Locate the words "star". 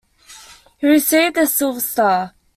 1.79-2.33